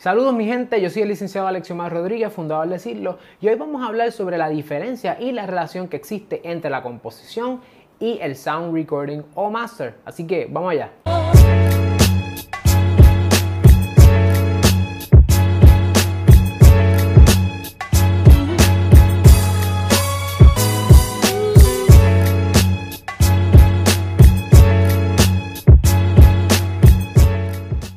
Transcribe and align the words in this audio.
Saludos 0.00 0.32
mi 0.32 0.46
gente, 0.46 0.80
yo 0.80 0.88
soy 0.88 1.02
el 1.02 1.08
licenciado 1.08 1.46
Alexiomar 1.46 1.92
Rodríguez, 1.92 2.32
fundador 2.32 2.66
de 2.68 2.72
Decirlo, 2.72 3.18
y 3.38 3.48
hoy 3.48 3.56
vamos 3.56 3.82
a 3.82 3.86
hablar 3.88 4.12
sobre 4.12 4.38
la 4.38 4.48
diferencia 4.48 5.20
y 5.20 5.30
la 5.30 5.44
relación 5.44 5.88
que 5.88 5.98
existe 5.98 6.40
entre 6.42 6.70
la 6.70 6.82
composición 6.82 7.60
y 7.98 8.18
el 8.22 8.34
sound 8.34 8.72
recording 8.72 9.20
o 9.34 9.50
master. 9.50 9.96
Así 10.06 10.26
que 10.26 10.48
vamos 10.50 10.72
allá. 10.72 10.90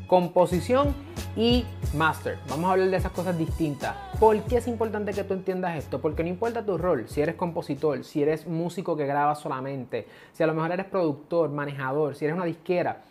Composición 0.06 0.94
y 1.38 1.66
master. 1.94 2.38
Vamos 2.50 2.70
a 2.70 2.74
hablar 2.74 2.90
de 2.90 2.98
esas 2.98 3.12
cosas 3.12 3.38
distintas. 3.38 3.96
¿Por 4.20 4.40
qué 4.44 4.58
es 4.58 4.68
importante 4.68 5.14
que 5.14 5.24
tú 5.24 5.34
entiendas 5.34 5.78
esto? 5.78 6.02
Porque 6.02 6.24
no 6.24 6.30
importa 6.30 6.66
tu 6.66 6.78
rol, 6.78 7.08
si 7.08 7.22
eres 7.22 7.36
compositor, 7.36 8.04
si 8.04 8.24
eres 8.24 8.48
músico 8.48 8.96
que 8.98 9.06
graba 9.06 9.36
solamente, 9.36 10.08
si 10.32 10.44
a 10.44 10.48
lo 10.48 10.54
mejor 10.54 10.72
eres 10.72 10.86
productor, 10.88 11.50
manejador, 11.50 12.16
si 12.16 12.26
eres 12.26 12.36
una 12.36 12.46
disquera, 12.46 13.02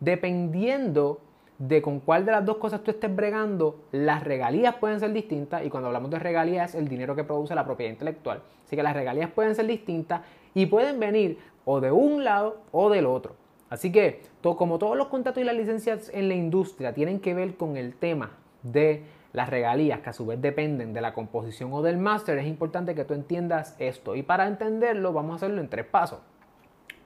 dependiendo 0.00 1.20
de 1.58 1.82
con 1.82 2.00
cuál 2.00 2.24
de 2.24 2.32
las 2.32 2.44
dos 2.44 2.56
cosas 2.56 2.82
tú 2.82 2.90
estés 2.90 3.14
bregando, 3.14 3.82
las 3.92 4.24
regalías 4.24 4.76
pueden 4.76 4.98
ser 4.98 5.12
distintas 5.12 5.64
y 5.64 5.68
cuando 5.68 5.88
hablamos 5.88 6.10
de 6.10 6.18
regalías 6.18 6.70
es 6.70 6.80
el 6.80 6.88
dinero 6.88 7.14
que 7.14 7.24
produce 7.24 7.54
la 7.54 7.66
propiedad 7.66 7.92
intelectual. 7.92 8.42
Así 8.64 8.76
que 8.76 8.82
las 8.82 8.94
regalías 8.94 9.30
pueden 9.30 9.54
ser 9.54 9.66
distintas 9.66 10.22
y 10.54 10.66
pueden 10.66 10.98
venir 10.98 11.38
o 11.66 11.80
de 11.80 11.92
un 11.92 12.24
lado 12.24 12.62
o 12.72 12.88
del 12.88 13.04
otro. 13.04 13.34
Así 13.70 13.92
que, 13.92 14.22
como 14.42 14.78
todos 14.78 14.96
los 14.96 15.06
contratos 15.06 15.40
y 15.40 15.44
las 15.44 15.54
licencias 15.54 16.10
en 16.12 16.28
la 16.28 16.34
industria 16.34 16.92
tienen 16.92 17.20
que 17.20 17.34
ver 17.34 17.56
con 17.56 17.76
el 17.76 17.94
tema 17.94 18.32
de 18.64 19.04
las 19.32 19.48
regalías, 19.48 20.00
que 20.00 20.10
a 20.10 20.12
su 20.12 20.26
vez 20.26 20.42
dependen 20.42 20.92
de 20.92 21.00
la 21.00 21.14
composición 21.14 21.72
o 21.72 21.80
del 21.80 21.96
máster, 21.96 22.36
es 22.38 22.46
importante 22.46 22.96
que 22.96 23.04
tú 23.04 23.14
entiendas 23.14 23.76
esto. 23.78 24.16
Y 24.16 24.24
para 24.24 24.48
entenderlo, 24.48 25.12
vamos 25.12 25.34
a 25.34 25.36
hacerlo 25.36 25.60
en 25.60 25.68
tres 25.68 25.86
pasos. 25.86 26.18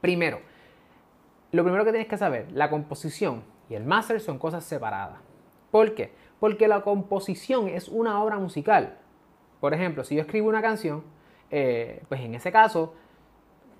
Primero, 0.00 0.40
lo 1.52 1.62
primero 1.62 1.84
que 1.84 1.90
tienes 1.90 2.08
que 2.08 2.16
saber, 2.16 2.50
la 2.52 2.70
composición 2.70 3.42
y 3.68 3.74
el 3.74 3.84
máster 3.84 4.20
son 4.20 4.38
cosas 4.38 4.64
separadas. 4.64 5.18
¿Por 5.70 5.94
qué? 5.94 6.12
Porque 6.40 6.66
la 6.66 6.80
composición 6.80 7.68
es 7.68 7.88
una 7.88 8.22
obra 8.22 8.38
musical. 8.38 8.96
Por 9.60 9.74
ejemplo, 9.74 10.02
si 10.02 10.14
yo 10.14 10.22
escribo 10.22 10.48
una 10.48 10.62
canción, 10.62 11.04
eh, 11.50 12.02
pues 12.08 12.22
en 12.22 12.34
ese 12.34 12.50
caso 12.50 12.94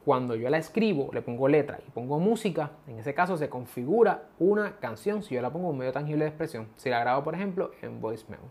cuando 0.05 0.34
yo 0.34 0.50
la 0.50 0.58
escribo, 0.58 1.10
le 1.12 1.22
pongo 1.22 1.48
letra 1.48 1.80
y 1.86 1.91
pongo 1.91 2.19
música, 2.19 2.72
en 2.86 2.98
ese 2.98 3.14
caso 3.14 3.36
se 3.36 3.48
configura 3.48 4.28
una 4.38 4.77
canción 4.78 5.22
si 5.22 5.34
yo 5.34 5.42
la 5.42 5.50
pongo 5.50 5.69
en 5.69 5.72
un 5.72 5.78
medio 5.78 5.92
tangible 5.92 6.24
de 6.24 6.28
expresión. 6.28 6.69
Si 6.77 6.91
la 6.91 7.00
grabo, 7.00 7.24
por 7.24 7.34
ejemplo, 7.34 7.70
en 7.80 8.00
Voice 8.00 8.24
Memo. 8.28 8.50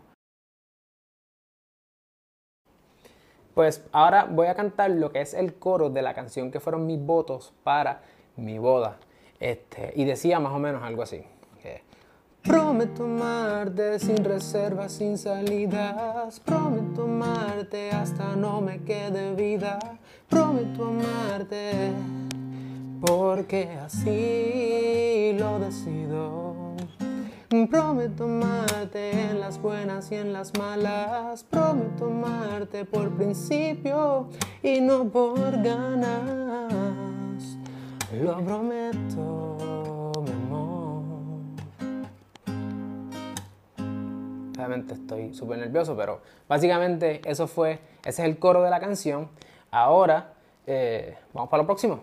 Pues 3.54 3.86
ahora 3.92 4.24
voy 4.24 4.48
a 4.48 4.54
cantar 4.56 4.90
lo 4.90 5.12
que 5.12 5.20
es 5.20 5.32
el 5.32 5.54
coro 5.54 5.88
de 5.88 6.02
la 6.02 6.12
canción 6.12 6.50
que 6.50 6.58
fueron 6.58 6.86
mis 6.86 7.00
votos 7.00 7.54
para 7.62 8.02
mi 8.36 8.58
boda. 8.58 8.98
Este, 9.38 9.92
y 9.94 10.04
decía 10.04 10.40
más 10.40 10.52
o 10.52 10.58
menos 10.58 10.82
algo 10.82 11.02
así. 11.02 11.24
Prometo 12.44 13.04
amarte 13.04 13.98
sin 13.98 14.22
reservas, 14.22 14.92
sin 14.92 15.16
salidas. 15.16 16.38
Prometo 16.40 17.04
amarte 17.04 17.90
hasta 17.90 18.36
no 18.36 18.60
me 18.60 18.82
quede 18.84 19.34
vida. 19.34 19.78
Prometo 20.28 20.88
amarte 20.88 21.90
porque 23.00 23.70
así 23.82 25.34
lo 25.38 25.58
decido. 25.58 26.54
Prometo 27.70 28.24
amarte 28.24 29.30
en 29.30 29.40
las 29.40 29.58
buenas 29.62 30.12
y 30.12 30.16
en 30.16 30.34
las 30.34 30.52
malas. 30.58 31.44
Prometo 31.44 32.08
amarte 32.08 32.84
por 32.84 33.08
principio 33.16 34.28
y 34.62 34.82
no 34.82 35.08
por 35.08 35.62
ganas. 35.62 36.68
Lo 38.22 38.36
prometo. 38.44 39.53
Obviamente 44.56 44.94
estoy 44.94 45.34
súper 45.34 45.58
nervioso, 45.58 45.96
pero 45.96 46.20
básicamente 46.48 47.20
eso 47.24 47.46
fue, 47.46 47.80
ese 48.04 48.22
es 48.22 48.28
el 48.28 48.38
coro 48.38 48.62
de 48.62 48.70
la 48.70 48.80
canción. 48.80 49.28
Ahora 49.70 50.34
eh, 50.66 51.16
vamos 51.32 51.50
para 51.50 51.62
lo 51.62 51.66
próximo. 51.66 52.00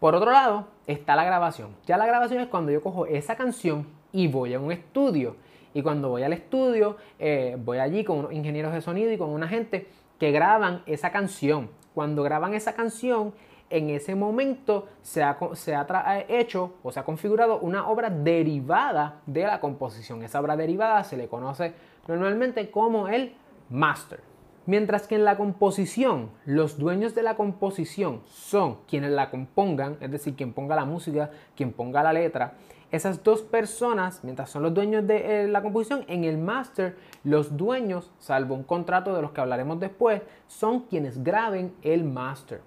Por 0.00 0.16
otro 0.16 0.32
lado 0.32 0.66
está 0.86 1.14
la 1.14 1.24
grabación. 1.24 1.76
Ya 1.86 1.96
la 1.96 2.06
grabación 2.06 2.40
es 2.40 2.48
cuando 2.48 2.72
yo 2.72 2.82
cojo 2.82 3.06
esa 3.06 3.36
canción 3.36 3.86
y 4.10 4.26
voy 4.26 4.54
a 4.54 4.58
un 4.58 4.72
estudio. 4.72 5.36
Y 5.74 5.82
cuando 5.82 6.08
voy 6.08 6.24
al 6.24 6.32
estudio, 6.32 6.96
eh, 7.18 7.56
voy 7.58 7.78
allí 7.78 8.02
con 8.04 8.18
unos 8.18 8.32
ingenieros 8.32 8.72
de 8.72 8.80
sonido 8.80 9.12
y 9.12 9.16
con 9.16 9.30
una 9.30 9.48
gente 9.48 9.86
que 10.18 10.32
graban 10.32 10.82
esa 10.86 11.12
canción. 11.12 11.70
Cuando 11.94 12.22
graban 12.22 12.52
esa 12.54 12.74
canción, 12.74 13.32
en 13.72 13.90
ese 13.90 14.14
momento 14.14 14.88
se 15.02 15.22
ha, 15.22 15.36
eh, 15.40 16.26
hecho 16.28 16.74
o 16.82 16.92
se 16.92 17.00
ha 17.00 17.04
configurado 17.04 17.58
una 17.58 17.88
obra 17.88 18.10
derivada 18.10 19.20
de 19.26 19.44
la 19.44 19.60
composición. 19.60 20.22
Esa 20.22 20.40
obra 20.40 20.56
derivada 20.56 21.02
se 21.04 21.16
le 21.16 21.28
conoce 21.28 21.74
normalmente 22.06 22.70
como 22.70 23.08
el 23.08 23.34
master. 23.70 24.20
Mientras 24.64 25.08
que 25.08 25.16
en 25.16 25.24
la 25.24 25.36
composición, 25.36 26.30
los 26.44 26.78
dueños 26.78 27.16
de 27.16 27.24
la 27.24 27.34
composición 27.34 28.20
son 28.26 28.78
quienes 28.86 29.10
la 29.10 29.28
compongan, 29.28 29.96
es 30.00 30.10
decir, 30.10 30.36
quien 30.36 30.52
ponga 30.52 30.76
la 30.76 30.84
música, 30.84 31.30
quien 31.56 31.72
ponga 31.72 32.02
la 32.02 32.12
letra. 32.12 32.54
Esas 32.92 33.24
dos 33.24 33.42
personas, 33.42 34.22
mientras 34.22 34.50
son 34.50 34.62
los 34.62 34.74
dueños 34.74 35.06
de 35.06 35.44
eh, 35.44 35.48
la 35.48 35.62
composición, 35.62 36.04
en 36.08 36.24
el 36.24 36.36
master, 36.38 36.96
los 37.24 37.56
dueños, 37.56 38.12
salvo 38.18 38.54
un 38.54 38.62
contrato 38.62 39.16
de 39.16 39.22
los 39.22 39.32
que 39.32 39.40
hablaremos 39.40 39.80
después, 39.80 40.20
son 40.46 40.80
quienes 40.82 41.24
graben 41.24 41.74
el 41.82 42.04
master. 42.04 42.60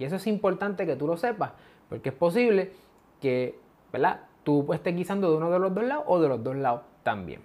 Y 0.00 0.04
eso 0.04 0.16
es 0.16 0.26
importante 0.26 0.86
que 0.86 0.96
tú 0.96 1.06
lo 1.06 1.18
sepas, 1.18 1.52
porque 1.90 2.08
es 2.08 2.14
posible 2.14 2.72
que 3.20 3.58
¿verdad? 3.92 4.22
tú 4.42 4.72
estés 4.72 4.96
guisando 4.96 5.30
de 5.30 5.36
uno 5.36 5.50
de 5.50 5.58
los 5.58 5.74
dos 5.74 5.84
lados 5.84 6.04
o 6.08 6.18
de 6.18 6.28
los 6.28 6.42
dos 6.42 6.56
lados 6.56 6.80
también. 7.02 7.42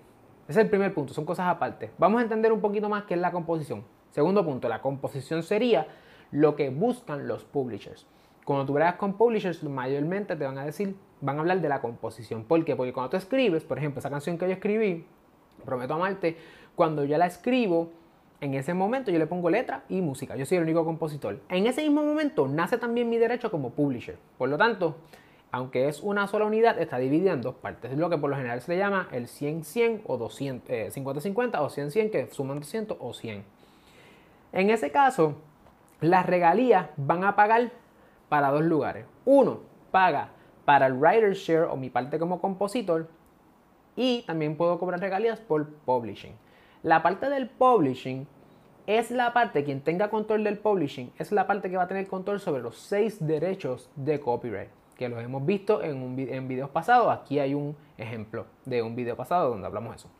Ese 0.47 0.61
es 0.61 0.63
el 0.63 0.69
primer 0.69 0.93
punto, 0.93 1.13
son 1.13 1.25
cosas 1.25 1.47
aparte. 1.47 1.91
Vamos 1.97 2.21
a 2.21 2.23
entender 2.23 2.53
un 2.53 2.61
poquito 2.61 2.87
más 2.87 3.03
qué 3.03 3.15
es 3.15 3.19
la 3.19 3.33
composición. 3.33 3.83
Segundo 4.11 4.45
punto, 4.45 4.69
la 4.69 4.81
composición 4.81 5.43
sería 5.43 5.87
lo 6.31 6.55
que 6.55 6.69
buscan 6.69 7.27
los 7.27 7.43
publishers. 7.43 8.07
Cuando 8.45 8.65
tú 8.65 8.73
veas 8.73 8.95
con 8.95 9.17
publishers, 9.17 9.61
mayormente 9.63 10.37
te 10.37 10.45
van 10.45 10.57
a 10.57 10.63
decir, 10.63 10.95
van 11.19 11.35
a 11.35 11.39
hablar 11.41 11.59
de 11.59 11.67
la 11.67 11.81
composición. 11.81 12.45
¿Por 12.45 12.63
qué? 12.63 12.77
Porque 12.77 12.93
cuando 12.93 13.09
tú 13.09 13.17
escribes, 13.17 13.65
por 13.65 13.79
ejemplo, 13.79 13.99
esa 13.99 14.09
canción 14.09 14.37
que 14.37 14.47
yo 14.47 14.53
escribí, 14.53 15.05
Prometo 15.65 15.95
Amarte, 15.95 16.37
cuando 16.73 17.03
yo 17.03 17.17
la 17.17 17.25
escribo, 17.25 17.89
en 18.41 18.53
ese 18.53 18.73
momento 18.73 19.11
yo 19.11 19.19
le 19.19 19.27
pongo 19.27 19.49
letra 19.49 19.83
y 19.89 20.01
música. 20.01 20.35
Yo 20.35 20.45
soy 20.45 20.57
el 20.57 20.63
único 20.63 20.83
compositor. 20.85 21.39
En 21.49 21.67
ese 21.67 21.81
mismo 21.81 22.03
momento 22.03 22.47
nace 22.47 22.77
también 22.77 23.09
mi 23.09 23.17
derecho 23.17 23.49
como 23.49 23.71
publisher. 23.71 24.17
Por 24.37 24.49
lo 24.49 24.57
tanto, 24.57 24.97
aunque 25.51 25.87
es 25.87 26.01
una 26.01 26.27
sola 26.27 26.45
unidad, 26.45 26.79
está 26.79 26.97
dividida 26.97 27.31
en 27.31 27.41
dos 27.41 27.55
partes. 27.55 27.91
Es 27.91 27.97
lo 27.97 28.09
que 28.09 28.17
por 28.17 28.29
lo 28.29 28.35
general 28.35 28.61
se 28.61 28.73
le 28.73 28.77
llama 28.77 29.07
el 29.11 29.27
100-100 29.27 30.01
o 30.05 30.17
200, 30.17 30.69
50-50 30.69 31.53
eh, 31.53 31.57
o 31.59 31.69
100-100, 31.69 32.11
que 32.11 32.27
suman 32.31 32.59
200 32.59 32.97
o 32.99 33.13
100. 33.13 33.43
En 34.51 34.69
ese 34.69 34.91
caso, 34.91 35.35
las 36.01 36.25
regalías 36.25 36.89
van 36.97 37.23
a 37.23 37.35
pagar 37.35 37.71
para 38.29 38.49
dos 38.51 38.63
lugares. 38.63 39.05
Uno, 39.23 39.61
paga 39.91 40.29
para 40.65 40.87
el 40.87 40.93
writer 40.93 41.33
share 41.33 41.63
o 41.63 41.77
mi 41.77 41.89
parte 41.89 42.19
como 42.19 42.41
compositor 42.41 43.07
y 43.95 44.23
también 44.23 44.57
puedo 44.57 44.77
cobrar 44.77 44.99
regalías 44.99 45.39
por 45.39 45.69
publishing. 45.69 46.33
La 46.85 47.01
parte 47.01 47.31
del 47.31 47.49
publishing 47.49 48.27
es 48.85 49.09
la 49.09 49.33
parte, 49.33 49.63
quien 49.63 49.81
tenga 49.81 50.11
control 50.11 50.43
del 50.43 50.59
publishing, 50.59 51.11
es 51.17 51.31
la 51.31 51.47
parte 51.47 51.71
que 51.71 51.77
va 51.77 51.83
a 51.85 51.87
tener 51.87 52.05
control 52.05 52.39
sobre 52.39 52.61
los 52.61 52.77
seis 52.77 53.17
derechos 53.25 53.89
de 53.95 54.19
copyright, 54.19 54.69
que 54.95 55.09
los 55.09 55.19
hemos 55.23 55.43
visto 55.43 55.81
en, 55.81 55.99
un, 55.99 56.19
en 56.19 56.47
videos 56.47 56.69
pasados. 56.69 57.11
Aquí 57.11 57.39
hay 57.39 57.55
un 57.55 57.75
ejemplo 57.97 58.45
de 58.65 58.83
un 58.83 58.95
video 58.95 59.15
pasado 59.15 59.49
donde 59.49 59.65
hablamos 59.65 59.95
eso. 59.95 60.11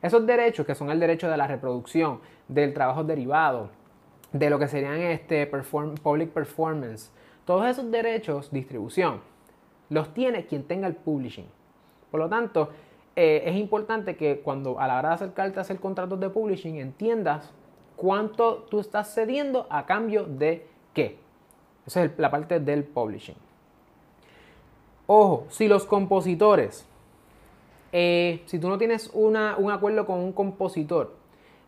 Esos 0.00 0.26
derechos, 0.26 0.64
que 0.64 0.74
son 0.74 0.90
el 0.90 0.98
derecho 0.98 1.28
de 1.28 1.36
la 1.36 1.46
reproducción, 1.46 2.20
del 2.48 2.72
trabajo 2.72 3.04
derivado, 3.04 3.68
de 4.32 4.48
lo 4.48 4.58
que 4.58 4.68
serían 4.68 4.98
este 4.98 5.46
public 5.46 6.30
performance, 6.30 7.12
todos 7.44 7.66
esos 7.66 7.90
derechos, 7.90 8.50
distribución, 8.50 9.20
los 9.90 10.14
tiene 10.14 10.46
quien 10.46 10.62
tenga 10.62 10.86
el 10.86 10.94
publishing. 10.94 11.46
Por 12.10 12.20
lo 12.20 12.28
tanto, 12.30 12.70
eh, 13.16 13.44
es 13.46 13.56
importante 13.56 14.16
que 14.16 14.40
cuando 14.40 14.78
a 14.78 14.86
la 14.86 14.98
hora 14.98 15.08
de 15.08 15.14
acercarte 15.14 15.58
a 15.58 15.62
hacer 15.62 15.80
contratos 15.80 16.20
de 16.20 16.28
publishing 16.28 16.76
entiendas 16.76 17.50
cuánto 17.96 18.66
tú 18.70 18.78
estás 18.78 19.14
cediendo 19.14 19.66
a 19.70 19.86
cambio 19.86 20.24
de 20.24 20.66
qué. 20.92 21.16
Esa 21.86 22.04
es 22.04 22.10
la 22.18 22.30
parte 22.30 22.60
del 22.60 22.84
publishing. 22.84 23.36
Ojo, 25.06 25.46
si 25.48 25.66
los 25.66 25.86
compositores, 25.86 26.86
eh, 27.92 28.42
si 28.44 28.58
tú 28.58 28.68
no 28.68 28.76
tienes 28.76 29.10
un 29.14 29.36
acuerdo 29.36 30.04
con 30.04 30.18
un 30.18 30.32
compositor 30.32 31.14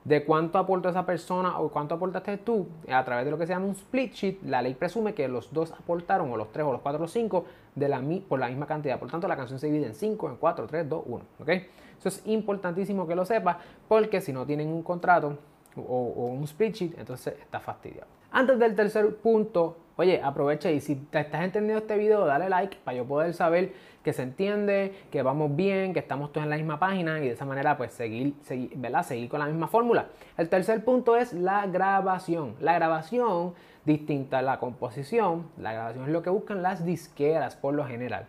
de 0.09 0.25
cuánto 0.25 0.59
aporta 0.59 0.89
esa 0.89 1.05
persona 1.05 1.59
o 1.59 1.69
cuánto 1.69 1.95
aportaste 1.95 2.39
tú 2.39 2.67
a 2.91 3.05
través 3.05 3.27
de 3.27 3.31
lo 3.31 3.37
que 3.37 3.47
se 3.47 3.53
llama 3.53 3.67
un 3.67 3.73
split 3.73 4.15
sheet, 4.15 4.43
la 4.45 4.63
ley 4.63 4.73
presume 4.73 5.13
que 5.13 5.29
los 5.29 5.53
dos 5.53 5.73
aportaron, 5.73 6.33
o 6.33 6.37
los 6.37 6.51
tres, 6.51 6.65
o 6.65 6.73
los 6.73 6.81
cuatro, 6.81 6.99
o 6.99 7.03
los 7.03 7.13
cinco, 7.13 7.45
de 7.75 7.89
la, 7.89 8.03
por 8.27 8.41
la 8.41 8.49
misma 8.49 8.67
cantidad. 8.67 8.99
Por 8.99 9.11
tanto, 9.11 9.29
la 9.29 9.37
canción 9.37 9.59
se 9.59 9.67
divide 9.67 9.87
en 9.87 9.95
5, 9.95 10.31
en 10.31 10.37
4, 10.37 10.67
3, 10.67 10.89
2, 10.89 11.03
1. 11.07 11.25
Eso 11.47 12.09
es 12.09 12.23
importantísimo 12.27 13.07
que 13.07 13.15
lo 13.15 13.27
sepas 13.27 13.59
porque 13.87 14.23
si 14.23 14.33
no 14.33 14.47
tienen 14.47 14.69
un 14.69 14.83
contrato 14.83 15.37
o, 15.77 16.27
un 16.27 16.45
split 16.45 16.75
sheet, 16.75 16.99
entonces 16.99 17.35
está 17.39 17.61
fastidiado. 17.61 18.09
Antes 18.31 18.59
del 18.59 18.75
tercer 18.75 19.17
punto, 19.17 19.79
oye, 19.97 20.21
aprovecha 20.23 20.71
y 20.71 20.81
si 20.81 20.97
te 20.97 21.21
estás 21.21 21.43
entendiendo 21.45 21.81
este 21.81 21.97
video, 21.97 22.27
dale 22.27 22.51
like 22.51 22.77
para 22.85 22.99
yo 22.99 23.07
poder 23.07 23.33
saber 23.33 23.73
que 24.05 24.13
se 24.13 24.23
entiende, 24.23 24.95
que 25.11 25.23
vamos 25.23 25.57
bien, 25.57 25.95
que 25.95 25.99
estamos 25.99 26.31
todos 26.31 26.45
en 26.45 26.51
la 26.51 26.57
misma 26.57 26.79
página 26.79 27.19
y 27.21 27.23
de 27.23 27.33
esa 27.33 27.47
manera 27.47 27.79
pues 27.79 27.93
seguir, 27.93 28.35
seguir, 28.43 28.71
seguir 29.03 29.29
con 29.31 29.41
la 29.41 29.47
misma 29.47 29.67
fórmula. 29.67 30.09
El 30.37 30.49
tercer 30.51 30.85
punto 30.85 31.17
es 31.17 31.33
la 31.33 31.67
grabación. 31.67 32.55
La 32.61 32.75
grabación, 32.75 33.55
distinta 33.87 34.39
a 34.39 34.43
la 34.43 34.61
composición, 34.61 35.51
la 35.57 35.73
grabación 35.73 36.05
es 36.05 36.11
lo 36.11 36.23
que 36.23 36.31
buscan 36.31 36.63
las 36.63 36.85
disqueras 36.85 37.57
por 37.57 37.73
lo 37.73 37.87
general. 37.87 38.27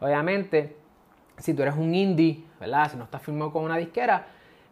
Obviamente, 0.00 0.76
si 1.36 1.52
tú 1.52 1.62
eres 1.62 1.76
un 1.76 1.94
indie, 1.94 2.44
¿verdad? 2.58 2.90
Si 2.90 2.96
no 2.96 3.04
estás 3.04 3.20
firmado 3.20 3.52
con 3.52 3.64
una 3.64 3.76
disquera, 3.76 4.26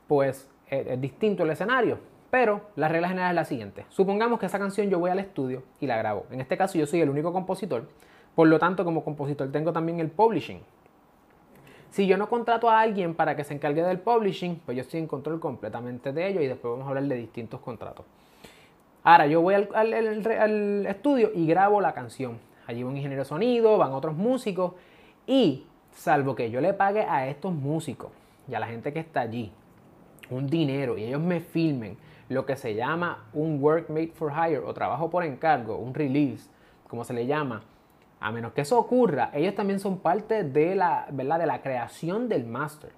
pues 0.09 0.49
es, 0.69 0.87
es 0.87 1.00
distinto 1.00 1.43
el 1.43 1.50
escenario. 1.50 1.99
Pero 2.31 2.61
la 2.77 2.88
regla 2.88 3.09
general 3.09 3.31
es 3.31 3.35
la 3.35 3.44
siguiente. 3.44 3.85
Supongamos 3.88 4.38
que 4.38 4.47
esa 4.47 4.59
canción 4.59 4.88
yo 4.88 4.99
voy 4.99 5.11
al 5.11 5.19
estudio 5.19 5.62
y 5.81 5.87
la 5.87 5.97
grabo. 5.97 6.27
En 6.31 6.41
este 6.41 6.56
caso 6.56 6.79
yo 6.79 6.87
soy 6.87 7.00
el 7.00 7.11
único 7.11 7.32
compositor. 7.32 7.88
Por 8.35 8.49
lo 8.49 8.59
tanto, 8.59 8.85
como 8.85 9.03
compositor 9.03 9.50
tengo 9.50 9.73
también 9.73 9.99
el 9.99 10.11
publishing. 10.11 10.61
Si 11.91 12.06
yo 12.06 12.17
no 12.17 12.29
contrato 12.29 12.71
a 12.71 12.81
alguien 12.81 13.15
para 13.15 13.35
que 13.35 13.43
se 13.43 13.53
encargue 13.53 13.82
del 13.82 13.99
publishing, 13.99 14.61
pues 14.65 14.77
yo 14.77 14.82
estoy 14.82 15.00
en 15.00 15.09
control 15.09 15.41
completamente 15.41 16.12
de 16.12 16.29
ello 16.29 16.41
y 16.41 16.47
después 16.47 16.71
vamos 16.71 16.87
a 16.87 16.91
hablar 16.91 17.05
de 17.05 17.17
distintos 17.17 17.61
contratos. 17.61 18.06
Ahora, 19.03 19.26
yo 19.26 19.41
voy 19.41 19.55
al, 19.55 20.87
estudio 20.87 21.33
y 21.35 21.47
grabo 21.47 21.81
la 21.81 21.93
canción. 21.93 22.38
Allí 22.69 22.85
va 22.85 22.91
un 22.91 22.97
ingeniero 22.97 23.25
de 23.25 23.29
sonido, 23.29 23.76
van 23.76 23.93
otros 23.93 24.15
músicos 24.15 24.75
y 25.26 25.67
salvo 25.93 26.37
que 26.37 26.50
yo 26.50 26.61
le 26.61 26.75
pague 26.75 27.03
a 27.03 27.26
estos 27.26 27.53
músicos 27.53 28.12
y 28.47 28.55
a 28.55 28.61
la 28.61 28.69
gente 28.69 28.93
que 28.93 29.00
está 29.00 29.23
allí 29.23 29.53
un 30.31 30.49
dinero 30.49 30.97
y 30.97 31.05
ellos 31.05 31.21
me 31.21 31.41
filmen 31.41 31.97
lo 32.31 32.47
que 32.47 32.56
se 32.56 32.77
llama 32.77 33.25
un 33.32 33.61
work 33.61 33.91
made 33.91 34.12
for 34.15 34.32
hire 34.32 34.61
o 34.61 34.73
trabajo 34.73 35.11
por 35.11 35.25
encargo, 35.25 35.77
un 35.77 35.93
release, 35.93 36.49
como 36.88 37.05
se 37.05 37.12
le 37.12 37.27
llama, 37.27 37.62
a 38.21 38.31
menos 38.31 38.53
que 38.53 38.61
eso 38.61 38.79
ocurra, 38.79 39.31
ellos 39.35 39.56
también 39.56 39.81
son 39.81 39.99
parte 39.99 40.44
de 40.44 40.77
la, 40.77 41.09
¿verdad? 41.11 41.41
De 41.41 41.47
la 41.47 41.61
creación 41.61 42.29
del 42.29 42.47
master. 42.47 42.93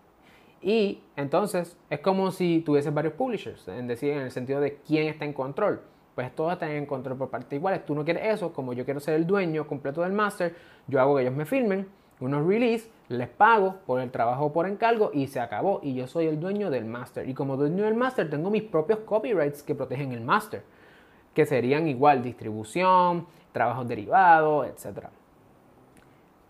Y 0.60 1.00
entonces 1.16 1.78
es 1.88 2.00
como 2.00 2.30
si 2.30 2.60
tuvieses 2.60 2.92
varios 2.92 3.14
publishers, 3.14 3.66
en 3.68 3.86
decir, 3.86 4.12
en 4.12 4.20
el 4.20 4.30
sentido 4.30 4.60
de 4.60 4.76
quién 4.86 5.08
está 5.08 5.24
en 5.24 5.32
control. 5.32 5.80
Pues 6.14 6.34
todos 6.34 6.52
están 6.52 6.70
en 6.72 6.84
control 6.84 7.16
por 7.16 7.30
partes 7.30 7.54
iguales. 7.54 7.86
Tú 7.86 7.94
no 7.94 8.04
quieres 8.04 8.34
eso, 8.34 8.52
como 8.52 8.74
yo 8.74 8.84
quiero 8.84 9.00
ser 9.00 9.14
el 9.14 9.26
dueño 9.26 9.66
completo 9.66 10.02
del 10.02 10.12
master, 10.12 10.54
yo 10.86 11.00
hago 11.00 11.16
que 11.16 11.22
ellos 11.22 11.34
me 11.34 11.46
filmen 11.46 11.88
unos 12.22 12.46
release, 12.46 12.88
les 13.08 13.28
pago 13.28 13.76
por 13.84 14.00
el 14.00 14.10
trabajo 14.10 14.52
por 14.52 14.68
encargo 14.68 15.10
y 15.12 15.26
se 15.26 15.40
acabó. 15.40 15.80
Y 15.82 15.94
yo 15.94 16.06
soy 16.06 16.26
el 16.26 16.38
dueño 16.38 16.70
del 16.70 16.84
master. 16.84 17.28
Y 17.28 17.34
como 17.34 17.56
dueño 17.56 17.84
del 17.84 17.94
master 17.94 18.30
tengo 18.30 18.50
mis 18.50 18.62
propios 18.62 19.00
copyrights 19.00 19.62
que 19.62 19.74
protegen 19.74 20.12
el 20.12 20.20
master, 20.20 20.62
que 21.34 21.44
serían 21.46 21.88
igual 21.88 22.22
distribución, 22.22 23.26
trabajos 23.52 23.88
derivados, 23.88 24.66
etc. 24.66 25.06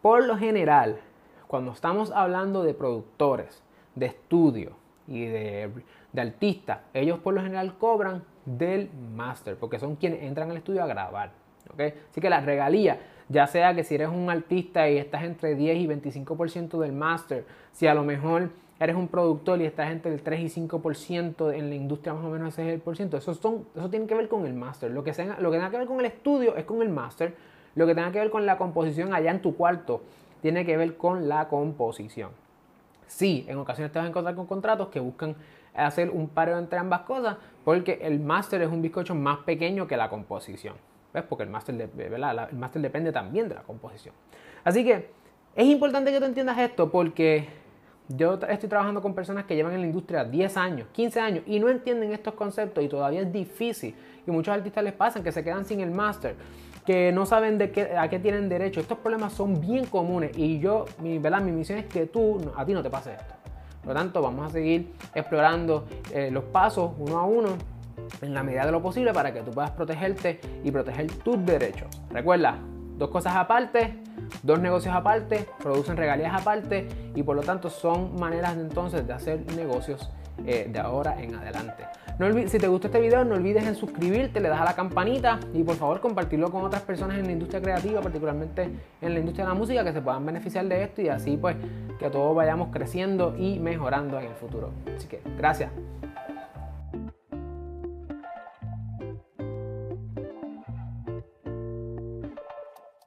Por 0.03 0.25
lo 0.25 0.37
general, 0.37 1.01
cuando 1.47 1.73
estamos 1.73 2.11
hablando 2.11 2.63
de 2.63 2.75
productores, 2.75 3.63
de 3.95 4.07
estudio 4.07 4.73
y 5.07 5.25
de, 5.25 5.71
de 6.13 6.21
artistas, 6.21 6.81
ellos 6.93 7.19
por 7.21 7.35
lo 7.35 7.43
general 7.43 7.77
cobran 7.79 8.25
del 8.45 8.91
master, 9.15 9.57
porque 9.57 9.79
son 9.79 9.97
quienes 9.97 10.23
entran 10.23 10.51
al 10.51 10.59
estudio 10.59 10.83
a 10.83 10.87
grabar. 10.87 11.42
Así 11.75 12.21
que 12.21 12.31
la 12.31 12.41
regalía 12.41 12.99
ya 13.33 13.47
sea 13.47 13.75
que 13.75 13.83
si 13.83 13.95
eres 13.95 14.09
un 14.09 14.29
artista 14.31 14.89
y 14.89 14.99
estás 14.99 15.25
entre 15.25 15.55
10 15.55 15.77
y 15.79 15.87
25% 15.87 16.79
del 16.79 16.93
master, 16.93 17.47
si 17.73 17.87
a 17.87 17.95
lo 17.95 18.05
mejor 18.05 18.51
eres 18.79 18.95
un 18.95 19.09
productor 19.09 19.61
y 19.61 19.65
estás 19.65 19.91
entre 19.91 20.13
el 20.13 20.23
3 20.23 20.41
y 20.41 20.61
5% 20.69 21.55
en 21.55 21.69
la 21.71 21.75
industria 21.75 22.15
más 22.15 22.25
o 22.25 22.29
menos 22.29 22.53
ese 22.53 22.69
es 22.69 22.75
el 22.75 22.81
por 22.81 22.97
ciento, 22.97 23.17
eso, 23.17 23.33
eso 23.33 23.91
tiene 23.91 24.07
que 24.07 24.15
ver 24.15 24.29
con 24.29 24.45
el 24.45 24.55
master. 24.55 24.91
Lo 24.91 25.03
que, 25.03 25.13
lo 25.39 25.51
que 25.51 25.57
tenga 25.57 25.71
que 25.71 25.79
ver 25.79 25.87
con 25.87 26.01
el 26.01 26.07
estudio 26.07 26.57
es 26.57 26.65
con 26.65 26.83
el 26.83 26.89
master. 26.91 27.35
Lo 27.75 27.87
que 27.87 27.95
tenga 27.95 28.13
que 28.13 28.19
ver 28.19 28.31
con 28.31 28.45
la 28.45 28.59
composición 28.59 29.15
allá 29.15 29.31
en 29.31 29.41
tu 29.41 29.57
cuarto 29.57 30.03
tiene 30.43 30.67
que 30.67 30.77
ver 30.77 30.97
con 30.97 31.29
la 31.29 31.49
composición. 31.49 32.31
Sí, 33.07 33.47
en 33.49 33.57
ocasiones 33.59 33.93
te 33.93 33.99
vas 33.99 34.07
a 34.07 34.09
encontrar 34.11 34.35
con 34.35 34.47
contratos 34.47 34.89
que 34.89 35.01
buscan 35.01 35.37
hacer 35.75 36.11
un 36.11 36.29
pareo 36.29 36.59
entre 36.59 36.79
ambas 36.79 37.03
cosas 37.03 37.37
porque 37.65 37.99
el 38.03 38.21
master 38.21 38.61
es 38.63 38.69
un 38.69 38.83
bizcocho 38.83 39.15
más 39.15 39.39
pequeño 39.39 39.87
que 39.87 39.97
la 39.97 40.11
composición. 40.11 40.75
¿Ves? 41.13 41.25
Porque 41.29 41.45
el 41.45 41.51
máster, 41.51 41.75
depende 41.77 43.13
también 43.13 43.49
de 43.49 43.55
la 43.55 43.63
composición. 43.63 44.15
Así 44.65 44.85
que 44.85 45.11
es 45.55 45.67
importante 45.67 46.11
que 46.11 46.19
tú 46.19 46.25
entiendas 46.25 46.59
esto 46.59 46.91
porque 46.91 47.49
yo 48.09 48.39
estoy 48.49 48.69
trabajando 48.69 49.03
con 49.03 49.15
personas 49.15 49.45
que 49.45 49.55
llevan 49.55 49.75
en 49.75 49.81
la 49.81 49.87
industria 49.87 50.25
10 50.25 50.57
años, 50.57 50.89
15 50.93 51.21
años 51.21 51.45
y 51.47 51.61
no 51.61 51.69
entienden 51.69 52.13
estos 52.13 52.35
conceptos 52.35 52.83
y 52.83 52.89
todavía 52.89 53.21
es 53.21 53.33
difícil. 53.33 53.95
Y 54.27 54.31
muchos 54.31 54.55
artistas 54.55 54.83
les 54.85 54.93
pasan 54.93 55.23
que 55.23 55.33
se 55.33 55.45
quedan 55.45 55.65
sin 55.65 55.81
el 55.81 55.91
máster, 55.91 56.37
que 56.87 57.13
no 57.13 57.27
saben 57.27 57.61
a 57.99 58.09
qué 58.09 58.19
tienen 58.19 58.49
derecho. 58.49 58.81
Estos 58.81 58.99
problemas 58.99 59.33
son 59.35 59.61
bien 59.61 59.87
comunes 59.87 60.37
y 60.37 60.59
yo, 60.59 60.87
mi, 61.01 61.19
mi 61.19 61.53
misión 61.53 61.79
es 61.79 61.87
que 61.87 62.07
tú, 62.07 62.53
a 62.57 62.65
ti 62.65 62.73
no 62.73 62.83
te 62.83 62.91
pase 62.91 63.13
esto. 63.13 63.35
Por 63.83 63.89
lo 63.89 63.95
tanto, 63.95 64.23
vamos 64.23 64.47
a 64.47 64.51
seguir 64.51 64.93
explorando 65.15 65.87
eh, 66.13 66.31
los 66.31 66.45
pasos 66.45 66.93
uno 66.99 67.19
a 67.19 67.25
uno 67.25 67.57
en 68.21 68.35
la 68.35 68.43
medida 68.43 68.67
de 68.67 68.73
lo 68.73 68.83
posible 68.83 69.13
para 69.13 69.33
que 69.33 69.41
tú 69.43 69.51
puedas 69.51 69.71
protegerte 69.71 70.41
y 70.63 70.71
proteger 70.71 71.07
tus 71.19 71.45
derechos. 71.45 71.89
Recuerda, 72.11 72.59
dos 72.99 73.11
cosas 73.11 73.35
aparte, 73.37 73.99
dos 74.43 74.61
negocios 74.61 74.95
aparte, 74.95 75.47
producen 75.63 75.97
regalías 75.97 76.35
aparte 76.41 76.89
y 77.15 77.23
por 77.23 77.37
lo 77.37 77.43
tanto 77.43 77.71
son 77.71 78.15
maneras 78.17 78.57
entonces 78.57 79.07
de 79.07 79.13
hacer 79.13 79.41
negocios 79.57 80.11
eh, 80.47 80.69
de 80.71 80.79
ahora 80.81 81.21
en 81.21 81.35
adelante. 81.35 81.85
No 82.19 82.49
si 82.49 82.59
te 82.59 82.69
gustó 82.69 82.89
este 82.89 83.01
video, 83.01 83.25
no 83.25 83.35
olvides 83.35 83.67
en 83.67 83.75
suscribirte, 83.75 84.41
le 84.41 84.49
das 84.49 84.61
a 84.61 84.65
la 84.65 84.75
campanita 84.75 85.41
y 85.53 85.63
por 85.63 85.77
favor 85.77 86.01
compartirlo 86.01 86.51
con 86.51 86.65
otras 86.65 86.83
personas 86.83 87.19
en 87.19 87.27
la 87.27 87.33
industria 87.33 87.61
creativa, 87.61 88.01
particularmente 88.01 88.69
en 89.01 89.15
la 89.15 89.21
industria 89.21 89.47
de 89.47 89.53
la 89.53 89.59
música, 89.59 89.85
que 89.85 89.93
se 89.93 90.01
puedan 90.01 90.25
beneficiar 90.25 90.67
de 90.67 90.85
esto 90.85 91.03
y 91.03 91.09
así 91.09 91.37
pues 91.37 91.57
que 91.99 92.11
todos 92.11 92.35
vayamos 92.35 92.69
creciendo 92.73 93.35
y 93.37 93.59
mejorando 93.59 94.19
en 94.19 94.27
el 94.27 94.35
futuro. 94.35 94.71
Así 94.97 95.07
que 95.07 95.21
gracias. 95.37 95.71